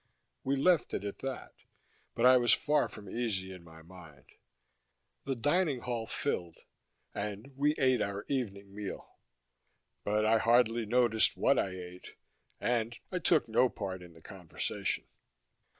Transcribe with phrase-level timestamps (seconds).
[0.43, 1.53] We left it at that,
[2.15, 4.25] but I was far from easy in my mind.
[5.25, 6.57] The dining hall filled,
[7.13, 9.17] and we ate our evening meal,
[10.03, 12.15] but I hardly noticed what I ate
[12.59, 15.05] and I took no part in the conversation.